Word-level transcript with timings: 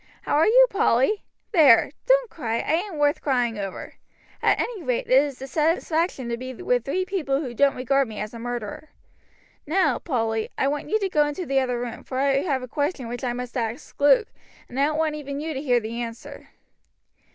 How 0.23 0.33
are 0.33 0.47
you, 0.47 0.65
Polly? 0.71 1.21
There! 1.51 1.91
don't 2.07 2.29
cry 2.31 2.55
I 2.61 2.73
ain't 2.73 2.95
worth 2.95 3.21
crying 3.21 3.59
over. 3.59 3.93
At 4.41 4.59
any 4.59 4.81
rate, 4.81 5.05
it 5.05 5.13
is 5.13 5.39
a 5.43 5.47
satisfaction 5.47 6.27
to 6.29 6.37
be 6.37 6.55
with 6.55 6.83
three 6.85 7.05
people 7.05 7.39
who 7.39 7.53
don't 7.53 7.75
regard 7.75 8.07
me 8.07 8.19
as 8.19 8.33
a 8.33 8.39
murderer. 8.39 8.89
Now, 9.67 9.99
Polly, 9.99 10.49
I 10.57 10.69
want 10.69 10.89
you 10.89 10.97
to 10.97 11.07
go 11.07 11.27
into 11.27 11.45
the 11.45 11.59
other 11.59 11.79
room, 11.79 12.03
for 12.03 12.17
I 12.17 12.37
have 12.39 12.63
a 12.63 12.67
question 12.67 13.07
which 13.09 13.23
I 13.23 13.33
must 13.33 13.55
ask 13.55 14.01
Luke, 14.01 14.29
and 14.67 14.79
I 14.79 14.87
don't 14.87 14.97
want 14.97 15.13
even 15.13 15.39
you 15.39 15.53
to 15.53 15.61
hear 15.61 15.79
the 15.79 16.01
answer." 16.01 16.47